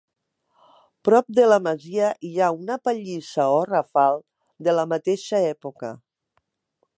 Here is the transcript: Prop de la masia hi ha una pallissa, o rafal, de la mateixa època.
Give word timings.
Prop 1.09 1.27
de 1.39 1.43
la 1.51 1.59
masia 1.67 2.07
hi 2.29 2.33
ha 2.39 2.47
una 2.61 2.77
pallissa, 2.89 3.45
o 3.59 3.61
rafal, 3.73 4.19
de 4.69 4.75
la 4.79 4.87
mateixa 4.95 5.43
època. 5.55 5.93